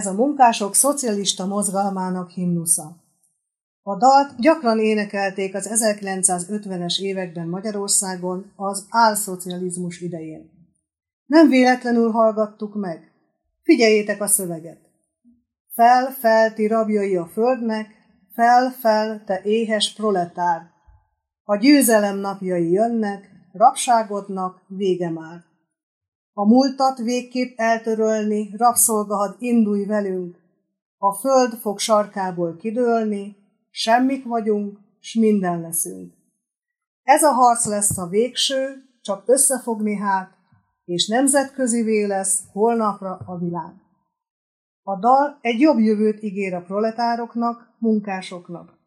[0.00, 2.96] Ez a munkások szocialista mozgalmának himnusza.
[3.82, 10.50] A dalt gyakran énekelték az 1950-es években Magyarországon az álszocializmus idején.
[11.26, 13.12] Nem véletlenül hallgattuk meg.
[13.62, 14.80] Figyeljétek a szöveget.
[15.74, 17.86] Fel, fel, ti rabjai a földnek,
[18.34, 20.70] fel, fel, te éhes proletár.
[21.44, 25.49] A győzelem napjai jönnek, rabságodnak vége már.
[26.40, 30.36] A múltat végképp eltörölni, rabszolgahad indulj velünk.
[30.98, 33.36] A föld fog sarkából kidőlni,
[33.70, 36.12] semmik vagyunk, s minden leszünk.
[37.02, 40.30] Ez a harc lesz a végső, csak összefogni hát,
[40.84, 43.72] és nemzetközi lesz holnapra a világ.
[44.82, 48.78] A dal egy jobb jövőt ígér a proletároknak, munkásoknak.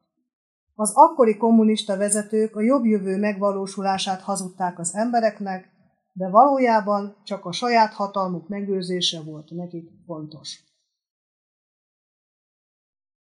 [0.76, 5.73] Az akkori kommunista vezetők a jobb jövő megvalósulását hazudták az embereknek,
[6.14, 10.64] de valójában csak a saját hatalmuk megőrzése volt nekik fontos.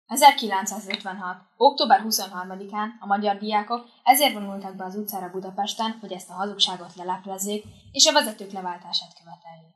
[0.06, 1.36] 1956.
[1.56, 6.94] október 23-án a magyar diákok ezért vonultak be az utcára Budapesten, hogy ezt a hazugságot
[6.94, 9.74] leleplezzék és a vezetők leváltását követeljék.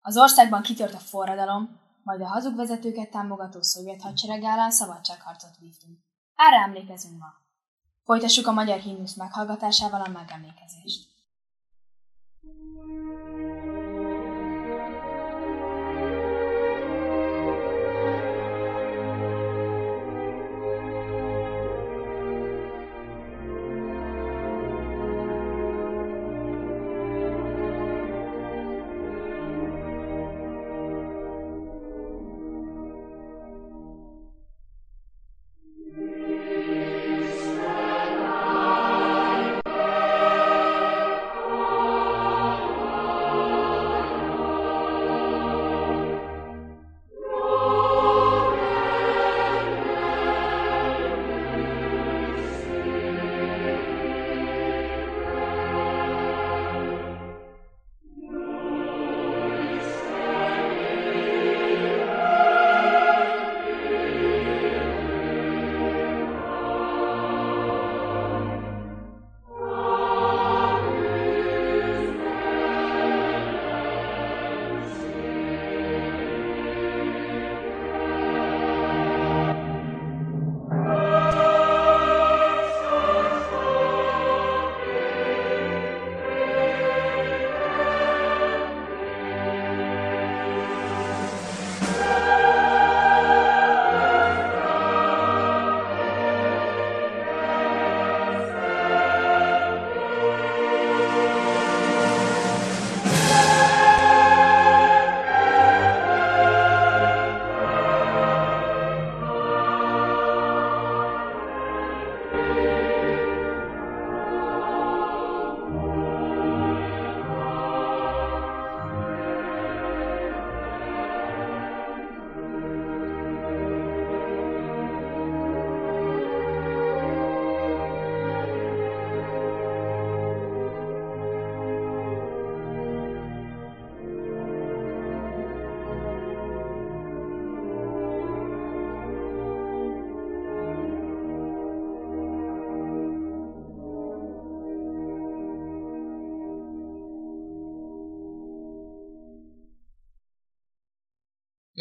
[0.00, 5.98] Az országban kitört a forradalom, majd a hazug vezetőket támogató szovjet hadsereg ellen szabadságharcot vívtunk.
[6.34, 7.32] Erre emlékezünk ma.
[8.04, 11.11] Folytassuk a magyar himnusz meghallgatásával a megemlékezést.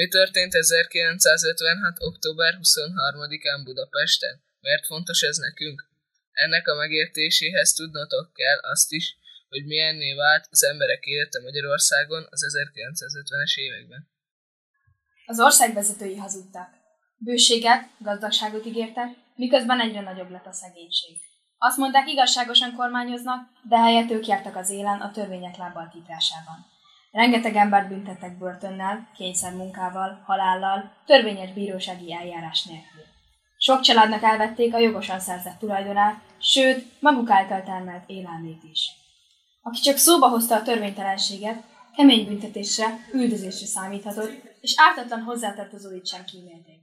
[0.02, 1.98] Mi történt 1956.
[2.00, 4.42] október 23-án Budapesten?
[4.60, 5.90] Miért fontos ez nekünk?
[6.32, 9.18] Ennek a megértéséhez tudnotok kell azt is,
[9.50, 14.10] hogy milyenné vált az emberek élete Magyarországon az 1950-es években.
[15.26, 16.70] Az ország vezetői hazudtak.
[17.18, 21.18] Bőséget, gazdagságot ígértek, miközben egyre nagyobb lett a szegénység.
[21.58, 26.71] Azt mondták, igazságosan kormányoznak, de helyett ők jártak az élen a törvények lábbal titrásában.
[27.12, 33.02] Rengeteg embert büntettek börtönnel, kényszermunkával, halállal, törvényes bírósági eljárás nélkül.
[33.58, 38.92] Sok családnak elvették a jogosan szerzett tulajdonát, sőt, maguk által termelt élelmét is.
[39.62, 41.64] Aki csak szóba hozta a törvénytelenséget,
[41.96, 44.32] kemény büntetésre, üldözésre számíthatott,
[44.62, 46.80] és ártatlan hozzátartozóit sem kímélték.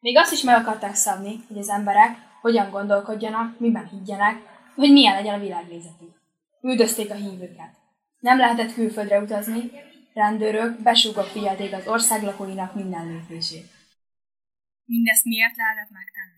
[0.00, 4.42] Még azt is meg akarták szabni, hogy az emberek hogyan gondolkodjanak, miben higgyenek,
[4.74, 6.20] hogy milyen legyen a világnézetük.
[6.60, 7.77] Üldözték a hívőket.
[8.18, 9.70] Nem lehetett külföldre utazni,
[10.14, 13.66] rendőrök, besúgok figyelték az ország lakóinak minden lépését.
[14.84, 16.36] Mindezt miért lehetett megtenni?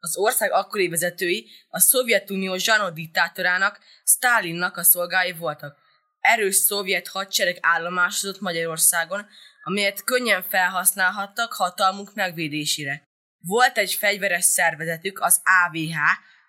[0.00, 5.78] Az ország akkori vezetői a Szovjetunió zsanó diktátorának, Stálinnak a szolgái voltak.
[6.20, 9.26] Erős szovjet hadsereg állomásozott Magyarországon,
[9.62, 13.02] amelyet könnyen felhasználhattak hatalmuk megvédésére.
[13.38, 15.96] Volt egy fegyveres szervezetük, az AVH,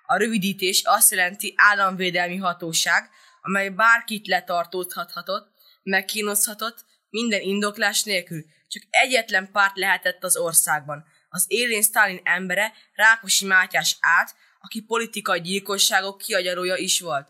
[0.05, 3.09] a rövidítés azt jelenti államvédelmi hatóság,
[3.41, 5.51] amely bárkit letartóztathatott,
[5.83, 8.45] megkínozhatott, minden indoklás nélkül.
[8.67, 11.05] Csak egyetlen párt lehetett az országban.
[11.29, 17.27] Az élén Stalin embere, Rákosi Mátyás át, aki politikai gyilkosságok kiagyarója is volt.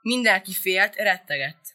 [0.00, 1.74] Mindenki félt, rettegett.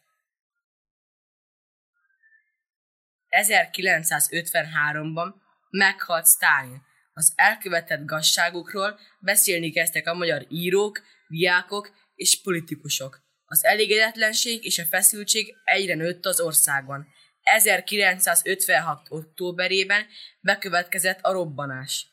[3.30, 5.34] 1953-ban
[5.70, 6.90] meghalt Stalin.
[7.14, 13.22] Az elkövetett gazságokról beszélni kezdtek a magyar írók, diákok és politikusok.
[13.46, 17.08] Az elégedetlenség és a feszültség egyre nőtt az országban.
[17.42, 19.08] 1956.
[19.10, 20.06] októberében
[20.40, 22.08] bekövetkezett a robbanás.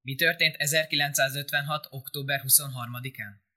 [0.00, 1.86] Mi történt 1956.
[1.90, 3.47] október 23-án?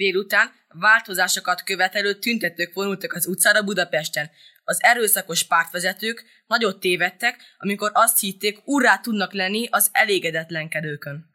[0.00, 4.30] Délután változásokat követelő tüntetők vonultak az utcára Budapesten.
[4.64, 11.34] Az erőszakos pártvezetők nagyot tévedtek, amikor azt hitték, urrá tudnak lenni az elégedetlenkedőkön.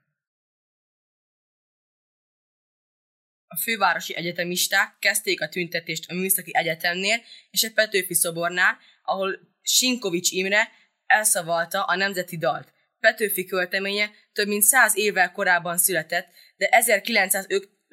[3.48, 10.32] A fővárosi egyetemisták kezdték a tüntetést a Műszaki Egyetemnél és a Petőfi szobornál, ahol Sinkovics
[10.32, 10.70] Imre
[11.06, 12.74] elszavalta a nemzeti dalt.
[13.00, 16.28] Petőfi költeménye több mint száz évvel korábban született,
[16.58, 16.68] de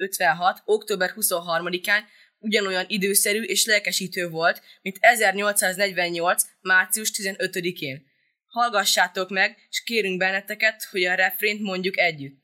[0.03, 0.61] 1956.
[0.65, 1.99] október 23-án
[2.37, 6.43] ugyanolyan időszerű és lelkesítő volt, mint 1848.
[6.61, 8.11] március 15-én.
[8.45, 12.41] Hallgassátok meg, és kérünk benneteket, hogy a refrént mondjuk együtt.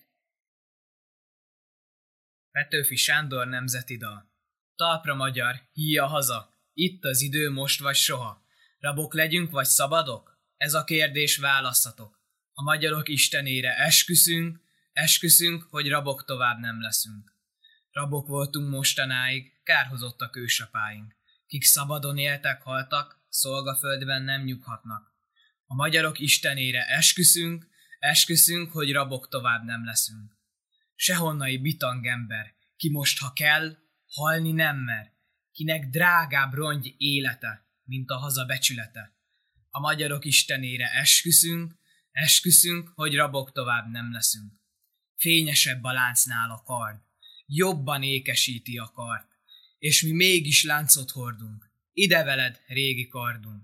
[2.52, 4.32] Petőfi Sándor nemzeti dal.
[4.76, 8.46] Talpra magyar, híja haza, itt az idő most vagy soha.
[8.80, 10.40] Rabok legyünk vagy szabadok?
[10.58, 12.20] Ez a kérdés választatok.
[12.54, 14.60] A magyarok istenére esküszünk,
[14.92, 17.29] esküszünk, hogy rabok tovább nem leszünk.
[18.00, 21.16] Rabok voltunk mostanáig, kárhozottak ősapáink.
[21.48, 25.16] Kik szabadon éltek, haltak, szolgaföldben nem nyughatnak.
[25.66, 27.68] A magyarok istenére esküszünk,
[28.00, 30.38] esküszünk, hogy rabok tovább nem leszünk.
[30.96, 35.14] Sehonnai bitang ember, ki most, ha kell, halni nem mer,
[35.52, 39.18] kinek drágább rongy élete, mint a haza becsülete.
[39.70, 41.74] A magyarok istenére esküszünk,
[42.12, 44.54] esküszünk, hogy rabok tovább nem leszünk.
[45.16, 47.08] Fényesebb a láncnál a kard,
[47.50, 49.28] jobban ékesíti a kart,
[49.78, 53.64] és mi mégis láncot hordunk, ide veled, régi kardunk.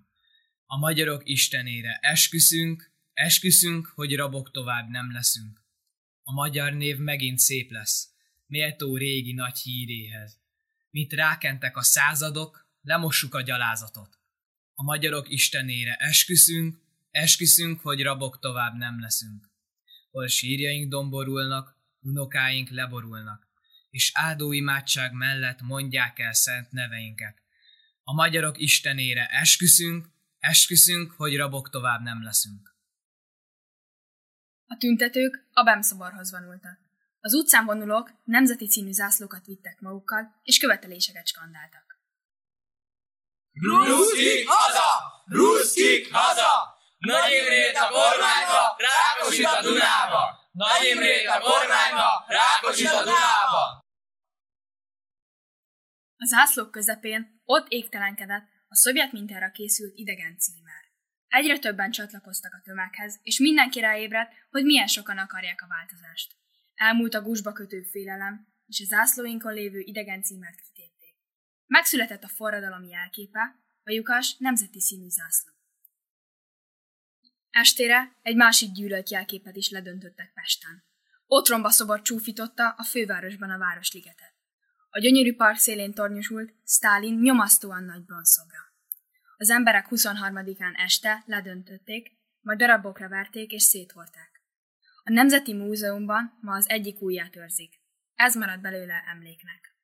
[0.66, 5.64] A magyarok istenére esküszünk, esküszünk, hogy rabok tovább nem leszünk.
[6.24, 8.10] A magyar név megint szép lesz,
[8.46, 10.40] méltó régi nagy híréhez.
[10.90, 14.20] Mit rákentek a századok, lemossuk a gyalázatot.
[14.74, 19.50] A magyarok istenére esküszünk, esküszünk, hogy rabok tovább nem leszünk.
[20.12, 23.45] Hol sírjaink domborulnak, unokáink leborulnak,
[23.96, 27.38] és áldó imádság mellett mondják el szent neveinket.
[28.04, 30.08] A magyarok istenére esküszünk,
[30.40, 32.76] esküszünk, hogy rabok tovább nem leszünk.
[34.66, 36.80] A tüntetők a Bemszoborhoz vonultak.
[37.20, 42.00] Az utcán vonulók nemzeti című zászlókat vittek magukkal, és követeléseket skandáltak.
[43.52, 45.24] Ruszkik haza!
[45.26, 46.78] Ruszkik haza!
[46.98, 50.50] Nagy Imrét a kormányba, Rákosit a Dunába!
[50.52, 53.85] Nagy Imrét a kormányba, Rákosit a Dunába!
[56.26, 60.84] A zászlók közepén ott égtelenkedett a szovjet mintára készült idegen címer.
[61.28, 66.36] Egyre többen csatlakoztak a tömeghez, és mindenki ráébredt, hogy milyen sokan akarják a változást.
[66.76, 71.16] Elmúlt a gusba kötő félelem, és a zászlóinkon lévő idegen címert kitépték.
[71.66, 75.52] Megszületett a forradalom jelképe, a lyukas nemzeti színű zászló.
[77.50, 80.84] Estére egy másik gyűlölt jelképet is ledöntöttek Pesten.
[81.26, 84.35] Otromba szobor csúfította a fővárosban a Városligetet.
[84.96, 88.58] A gyönyörű park szélén tornyosult Stalin nyomasztóan nagy bronzszobra.
[89.38, 92.12] Az emberek 23-án este ledöntötték,
[92.42, 94.42] majd darabokra verték és széthorták.
[95.04, 97.74] A Nemzeti Múzeumban ma az egyik ujját őrzik.
[98.14, 99.76] Ez marad belőle emléknek.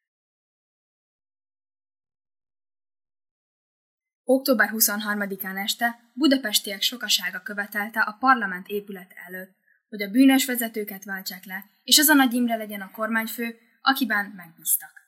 [4.24, 9.58] Október 23-án este budapestiek sokasága követelte a parlament épület előtt,
[9.90, 14.26] hogy a bűnös vezetőket váltsák le, és az a Nagy Imre legyen a kormányfő, akiben
[14.26, 15.01] megbíztak.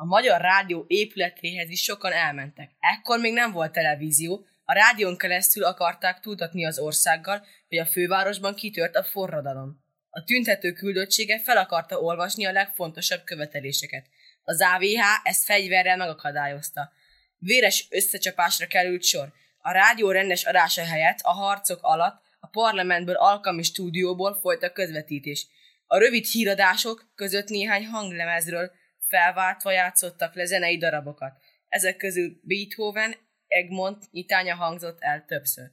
[0.00, 2.70] A Magyar Rádió épületéhez is sokan elmentek.
[2.80, 8.54] Ekkor még nem volt televízió, a rádión keresztül akarták túltatni az országgal, hogy a fővárosban
[8.54, 9.84] kitört a forradalom.
[10.10, 14.06] A tüntető küldöttsége fel akarta olvasni a legfontosabb követeléseket.
[14.42, 16.92] Az AVH ezt fegyverrel megakadályozta.
[17.38, 19.32] Véres összecsapásra került sor.
[19.58, 25.46] A rádió rendes adása helyett a harcok alatt a parlamentből alkalmi stúdióból folyt a közvetítés.
[25.86, 28.70] A rövid híradások között néhány hanglemezről
[29.08, 31.38] felváltva játszottak le zenei darabokat.
[31.68, 33.14] Ezek közül Beethoven,
[33.46, 35.70] Egmont nyitánya hangzott el többször.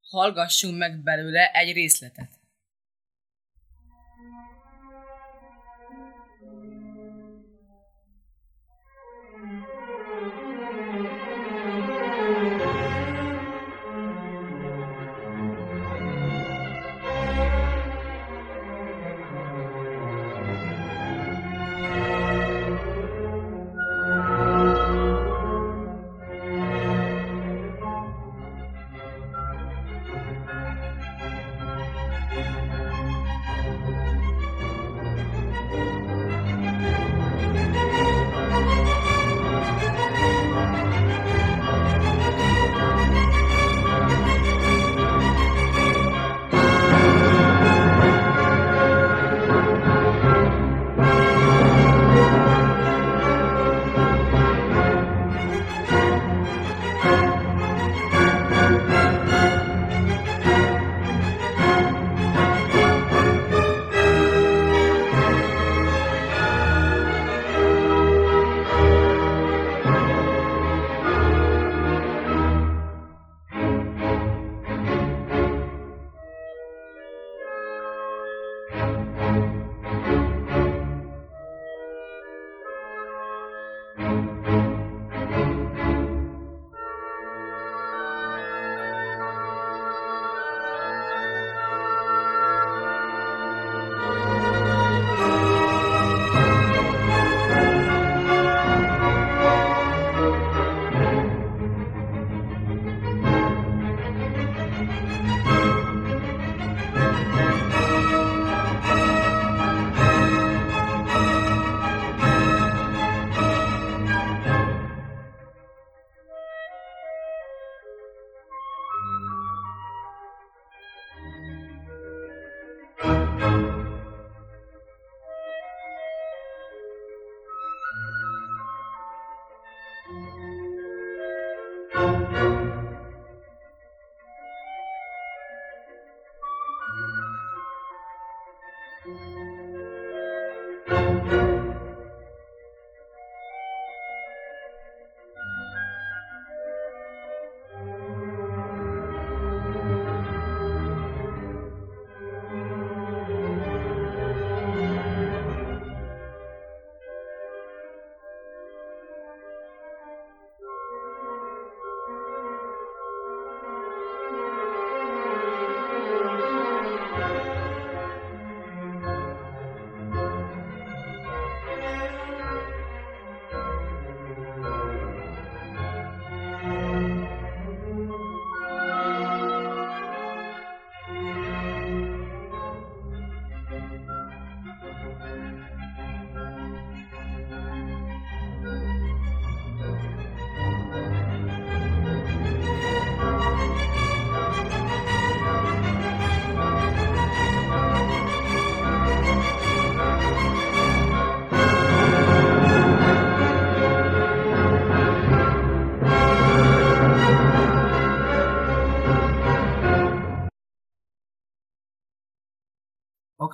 [0.00, 2.35] Hallgassunk meg belőle egy részletet.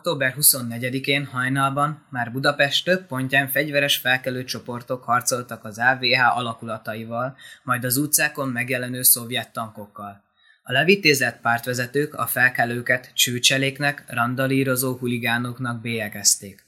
[0.05, 7.85] Október 24-én hajnalban már Budapest több pontján fegyveres felkelő csoportok harcoltak az AVH alakulataival, majd
[7.85, 10.25] az utcákon megjelenő szovjet tankokkal.
[10.63, 16.67] A levitézett pártvezetők a felkelőket csőcseléknek, randalírozó huligánoknak bélyegezték.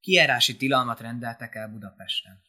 [0.00, 2.42] Kijárási tilalmat rendeltek el Budapesten.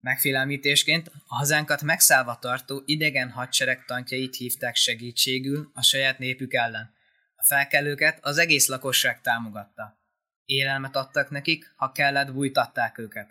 [0.00, 6.96] Megfélemlítésként a hazánkat megszállva tartó idegen hadsereg tankjait hívták segítségül a saját népük ellen,
[7.38, 10.00] a felkelőket az egész lakosság támogatta.
[10.44, 13.30] Élelmet adtak nekik, ha kellett, bújtatták őket.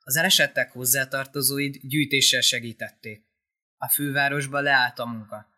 [0.00, 3.26] Az elesettek hozzátartozóid gyűjtéssel segítették.
[3.76, 5.48] A fővárosba leállt a munka.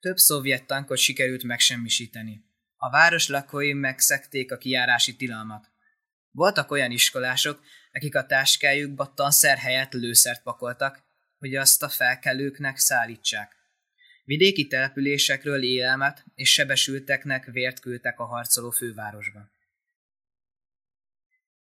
[0.00, 2.44] Több szovjet tankot sikerült megsemmisíteni.
[2.76, 5.70] A város lakói megszekték a kiárási tilalmat.
[6.30, 7.60] Voltak olyan iskolások,
[7.92, 11.02] akik a táskájukba tanszer helyett lőszert pakoltak,
[11.38, 13.61] hogy azt a felkelőknek szállítsák.
[14.24, 19.50] Vidéki településekről élelmet és sebesülteknek vért küldtek a harcoló fővárosba.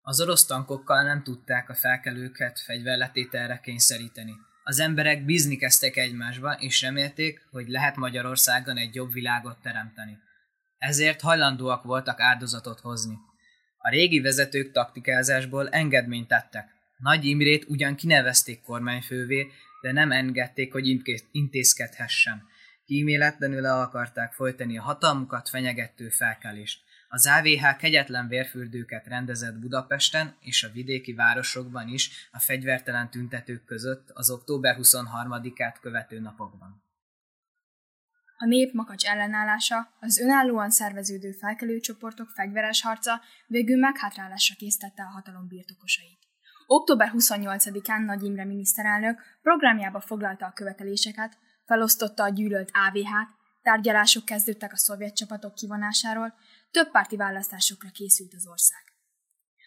[0.02, 4.34] Az orosz tankokkal nem tudták a felkelőket fegyverletételre kényszeríteni.
[4.64, 10.18] Az emberek bízni kezdtek egymásba, és remélték, hogy lehet Magyarországon egy jobb világot teremteni.
[10.78, 13.18] Ezért hajlandóak voltak áldozatot hozni.
[13.78, 16.70] A régi vezetők taktikázásból engedményt tettek.
[16.98, 19.48] Nagy Imrét ugyan kinevezték kormányfővé,
[19.84, 22.44] de nem engedték, hogy intézkedhessen.
[22.86, 26.84] Kíméletlenül le akarták folytani a hatalmukat fenyegető felkelést.
[27.08, 34.10] Az AVH kegyetlen vérfürdőket rendezett Budapesten és a vidéki városokban is a fegyvertelen tüntetők között
[34.14, 36.84] az október 23-át követő napokban.
[38.38, 45.48] A nép makacs ellenállása, az önállóan szerveződő felkelőcsoportok fegyveres harca végül meghátrálásra késztette a hatalom
[45.48, 46.33] birtokosait.
[46.76, 53.30] Október 28-án Nagy Imre miniszterelnök programjába foglalta a követeléseket, felosztotta a gyűlölt AVH-t,
[53.62, 56.34] tárgyalások kezdődtek a szovjet csapatok kivonásáról,
[56.72, 58.84] több párti választásokra készült az ország.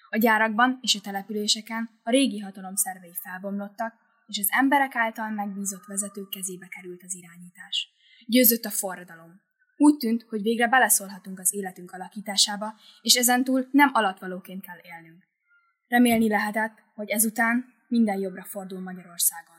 [0.08, 3.94] A gyárakban és a településeken a régi hatalom szervei felbomlottak,
[4.26, 7.88] és az emberek által megbízott vezetők kezébe került az irányítás.
[8.26, 9.40] Győzött a forradalom.
[9.76, 15.25] Úgy tűnt, hogy végre beleszólhatunk az életünk alakításába, és ezentúl nem alatvalóként kell élnünk.
[15.88, 19.56] Remélni lehetett, hogy ezután minden jobbra fordul Magyarországon.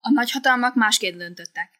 [0.00, 1.70] A nagyhatalmak másként döntöttek.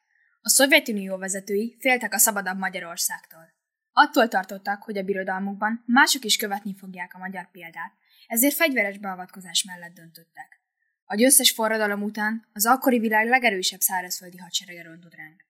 [0.41, 3.53] A Szovjetunió vezetői féltek a szabadabb Magyarországtól.
[3.93, 7.93] Attól tartottak, hogy a birodalmukban mások is követni fogják a magyar példát,
[8.27, 10.61] ezért fegyveres beavatkozás mellett döntöttek.
[11.05, 15.45] A győztes forradalom után az akkori világ legerősebb szárazföldi hadserege rondott ránk.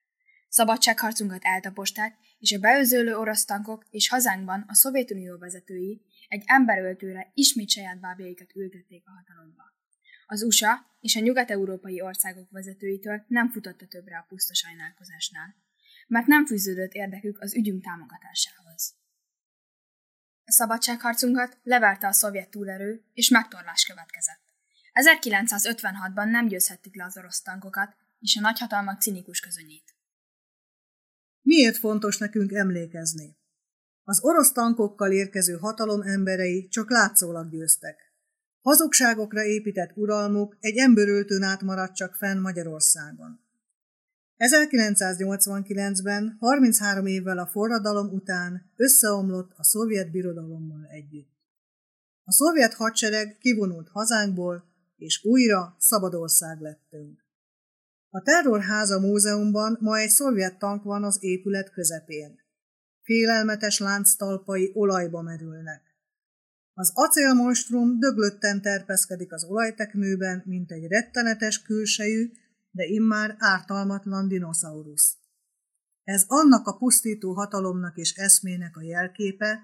[0.49, 6.01] Szabadságharcunkat eltaposták, és a beőzőlő orosz tankok és hazánkban a Szovjetunió vezetői
[6.31, 9.63] egy emberöltőre ismét saját bábjaikat ültették a hatalomba.
[10.25, 15.55] Az USA és a nyugat-európai országok vezetőitől nem futotta többre a puszta sajnálkozásnál,
[16.07, 18.95] mert nem fűződött érdekük az ügyünk támogatásához.
[20.43, 24.41] A szabadságharcunkat leverte a szovjet túlerő, és megtorlás következett.
[24.93, 29.95] 1956-ban nem győzhettük le az orosz tankokat, és a nagyhatalmak cinikus közönyét.
[31.41, 33.39] Miért fontos nekünk emlékezni?
[34.03, 38.11] Az orosz tankokkal érkező hatalom emberei csak látszólag győztek.
[38.61, 43.39] Hazugságokra épített uralmuk egy emberöltőn át maradt csak fenn Magyarországon.
[44.37, 51.29] 1989-ben, 33 évvel a forradalom után összeomlott a szovjet birodalommal együtt.
[52.23, 54.63] A szovjet hadsereg kivonult hazánkból,
[54.97, 57.19] és újra szabad ország lettünk.
[58.09, 62.40] A Terrorháza múzeumban ma egy szovjet tank van az épület közepén.
[63.11, 65.81] Félelmetes lánctalpai olajba merülnek.
[66.73, 72.31] Az acélmonstrum döglötten terpeszkedik az olajtekmőben, mint egy rettenetes külsejű,
[72.71, 75.17] de immár ártalmatlan dinoszaurusz.
[76.03, 79.59] Ez annak a pusztító hatalomnak és eszmének a jelképe,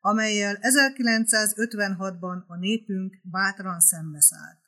[0.00, 4.60] amelyel 1956-ban a népünk bátran szembeszállt.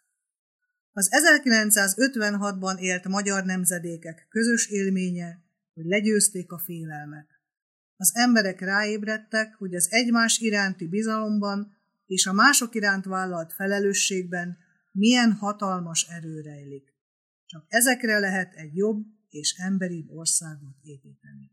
[0.92, 5.38] Az 1956-ban élt magyar nemzedékek közös élménye,
[5.74, 7.33] hogy legyőzték a félelmet
[8.04, 14.58] az emberek ráébredtek, hogy az egymás iránti bizalomban és a mások iránt vállalt felelősségben
[14.92, 16.94] milyen hatalmas erő rejlik.
[17.46, 21.52] Csak ezekre lehet egy jobb és emberibb országot építeni.